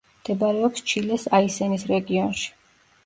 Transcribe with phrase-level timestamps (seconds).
[0.19, 2.49] მდებარეობს ჩილეს აისენის რეგიონში.